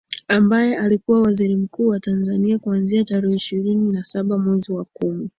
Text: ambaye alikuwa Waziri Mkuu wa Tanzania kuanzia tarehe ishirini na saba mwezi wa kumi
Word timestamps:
ambaye 0.27 0.77
alikuwa 0.77 1.21
Waziri 1.21 1.55
Mkuu 1.55 1.87
wa 1.87 1.99
Tanzania 1.99 2.59
kuanzia 2.59 3.03
tarehe 3.03 3.35
ishirini 3.35 3.91
na 3.93 4.03
saba 4.03 4.37
mwezi 4.37 4.71
wa 4.71 4.83
kumi 4.85 5.29